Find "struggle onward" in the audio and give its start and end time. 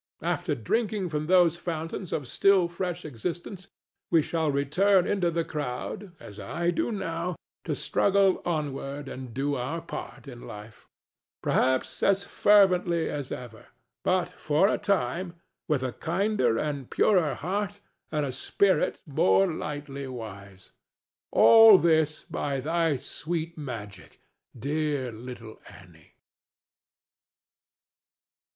7.75-9.07